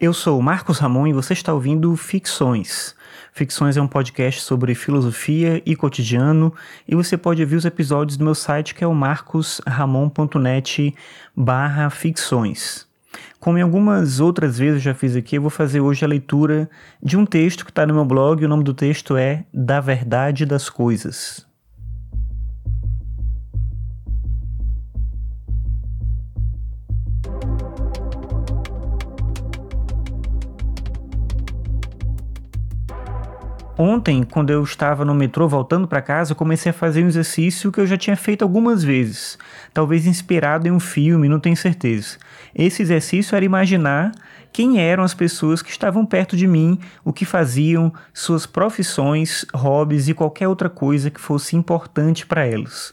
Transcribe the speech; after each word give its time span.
Eu 0.00 0.14
sou 0.14 0.40
Marcos 0.40 0.78
Ramon 0.78 1.08
e 1.08 1.12
você 1.12 1.32
está 1.32 1.52
ouvindo 1.52 1.96
Ficções. 1.96 2.94
Ficções 3.32 3.76
é 3.76 3.82
um 3.82 3.88
podcast 3.88 4.42
sobre 4.42 4.72
filosofia 4.72 5.60
e 5.66 5.74
cotidiano 5.74 6.54
e 6.86 6.94
você 6.94 7.16
pode 7.16 7.42
ouvir 7.42 7.56
os 7.56 7.64
episódios 7.64 8.16
do 8.16 8.24
meu 8.24 8.36
site 8.36 8.76
que 8.76 8.84
é 8.84 8.86
o 8.86 8.94
marcosramon.net 8.94 10.94
barra 11.34 11.90
ficções. 11.90 12.86
Como 13.40 13.58
em 13.58 13.62
algumas 13.62 14.20
outras 14.20 14.56
vezes 14.56 14.76
eu 14.76 14.82
já 14.82 14.94
fiz 14.94 15.16
aqui, 15.16 15.34
eu 15.34 15.42
vou 15.42 15.50
fazer 15.50 15.80
hoje 15.80 16.04
a 16.04 16.08
leitura 16.08 16.70
de 17.02 17.16
um 17.16 17.26
texto 17.26 17.64
que 17.64 17.72
está 17.72 17.84
no 17.84 17.94
meu 17.94 18.04
blog. 18.04 18.44
O 18.44 18.48
nome 18.48 18.62
do 18.62 18.74
texto 18.74 19.16
é 19.16 19.46
Da 19.52 19.80
Verdade 19.80 20.46
das 20.46 20.70
Coisas. 20.70 21.47
Ontem, 33.80 34.24
quando 34.24 34.50
eu 34.50 34.60
estava 34.64 35.04
no 35.04 35.14
metrô 35.14 35.46
voltando 35.46 35.86
para 35.86 36.02
casa, 36.02 36.34
comecei 36.34 36.70
a 36.70 36.72
fazer 36.72 37.04
um 37.04 37.06
exercício 37.06 37.70
que 37.70 37.80
eu 37.80 37.86
já 37.86 37.96
tinha 37.96 38.16
feito 38.16 38.42
algumas 38.42 38.82
vezes, 38.82 39.38
talvez 39.72 40.04
inspirado 40.04 40.66
em 40.66 40.72
um 40.72 40.80
filme, 40.80 41.28
não 41.28 41.38
tenho 41.38 41.56
certeza. 41.56 42.18
Esse 42.52 42.82
exercício 42.82 43.36
era 43.36 43.44
imaginar 43.44 44.10
quem 44.52 44.80
eram 44.80 45.04
as 45.04 45.14
pessoas 45.14 45.62
que 45.62 45.70
estavam 45.70 46.04
perto 46.04 46.36
de 46.36 46.48
mim, 46.48 46.76
o 47.04 47.12
que 47.12 47.24
faziam, 47.24 47.92
suas 48.12 48.46
profissões, 48.46 49.46
hobbies 49.54 50.08
e 50.08 50.14
qualquer 50.14 50.48
outra 50.48 50.68
coisa 50.68 51.08
que 51.08 51.20
fosse 51.20 51.54
importante 51.54 52.26
para 52.26 52.44
elas. 52.44 52.92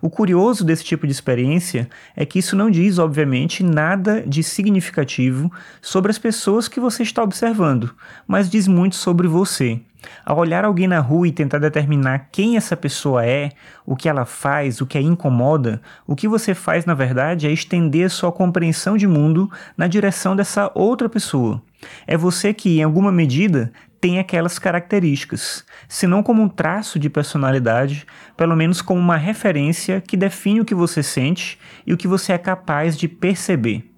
O 0.00 0.08
curioso 0.08 0.64
desse 0.64 0.84
tipo 0.84 1.06
de 1.06 1.12
experiência 1.12 1.88
é 2.16 2.24
que 2.24 2.38
isso 2.38 2.56
não 2.56 2.70
diz, 2.70 2.98
obviamente, 2.98 3.62
nada 3.62 4.22
de 4.26 4.42
significativo 4.42 5.50
sobre 5.80 6.10
as 6.10 6.18
pessoas 6.18 6.68
que 6.68 6.80
você 6.80 7.02
está 7.02 7.22
observando, 7.22 7.94
mas 8.26 8.50
diz 8.50 8.68
muito 8.68 8.96
sobre 8.96 9.26
você. 9.26 9.80
Ao 10.24 10.38
olhar 10.38 10.64
alguém 10.64 10.86
na 10.86 11.00
rua 11.00 11.28
e 11.28 11.32
tentar 11.32 11.58
determinar 11.58 12.28
quem 12.30 12.56
essa 12.56 12.76
pessoa 12.76 13.24
é, 13.24 13.50
o 13.86 13.96
que 13.96 14.08
ela 14.08 14.24
faz, 14.24 14.80
o 14.80 14.86
que 14.86 14.98
a 14.98 15.00
incomoda, 15.00 15.80
o 16.06 16.14
que 16.14 16.28
você 16.28 16.54
faz 16.54 16.84
na 16.84 16.94
verdade 16.94 17.46
é 17.46 17.50
estender 17.50 18.10
sua 18.10 18.30
compreensão 18.30 18.96
de 18.96 19.06
mundo 19.06 19.50
na 19.76 19.86
direção 19.86 20.36
dessa 20.36 20.70
outra 20.74 21.08
pessoa. 21.08 21.62
É 22.06 22.16
você 22.16 22.52
que, 22.54 22.78
em 22.78 22.82
alguma 22.82 23.12
medida, 23.12 23.72
tem 24.04 24.18
aquelas 24.18 24.58
características, 24.58 25.64
se 25.88 26.06
não 26.06 26.22
como 26.22 26.42
um 26.42 26.48
traço 26.48 26.98
de 26.98 27.08
personalidade, 27.08 28.04
pelo 28.36 28.54
menos 28.54 28.82
como 28.82 29.00
uma 29.00 29.16
referência 29.16 29.98
que 29.98 30.14
define 30.14 30.60
o 30.60 30.64
que 30.66 30.74
você 30.74 31.02
sente 31.02 31.58
e 31.86 31.94
o 31.94 31.96
que 31.96 32.06
você 32.06 32.34
é 32.34 32.36
capaz 32.36 32.98
de 32.98 33.08
perceber. 33.08 33.90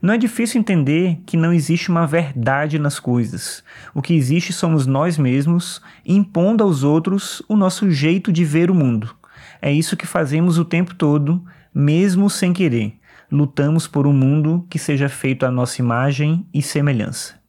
Não 0.00 0.14
é 0.14 0.16
difícil 0.16 0.58
entender 0.58 1.18
que 1.26 1.36
não 1.36 1.52
existe 1.52 1.90
uma 1.90 2.06
verdade 2.06 2.78
nas 2.78 2.98
coisas. 2.98 3.62
O 3.92 4.00
que 4.00 4.14
existe 4.14 4.50
somos 4.50 4.86
nós 4.86 5.18
mesmos 5.18 5.82
impondo 6.06 6.64
aos 6.64 6.82
outros 6.82 7.42
o 7.46 7.54
nosso 7.54 7.90
jeito 7.90 8.32
de 8.32 8.46
ver 8.46 8.70
o 8.70 8.74
mundo. 8.74 9.14
É 9.60 9.70
isso 9.70 9.94
que 9.94 10.06
fazemos 10.06 10.56
o 10.56 10.64
tempo 10.64 10.94
todo, 10.94 11.44
mesmo 11.74 12.30
sem 12.30 12.54
querer. 12.54 12.94
Lutamos 13.30 13.86
por 13.86 14.06
um 14.06 14.12
mundo 14.14 14.66
que 14.70 14.78
seja 14.78 15.10
feito 15.10 15.44
à 15.44 15.50
nossa 15.50 15.82
imagem 15.82 16.46
e 16.50 16.62
semelhança. 16.62 17.39